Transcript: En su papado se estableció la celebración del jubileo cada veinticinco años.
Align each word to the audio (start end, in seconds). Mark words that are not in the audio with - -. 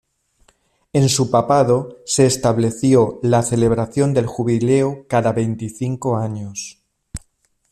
En 0.93 1.09
su 1.09 1.29
papado 1.29 1.97
se 2.07 2.25
estableció 2.25 3.19
la 3.21 3.43
celebración 3.43 4.15
del 4.15 4.25
jubileo 4.25 5.05
cada 5.07 5.31
veinticinco 5.31 6.17
años. 6.17 6.79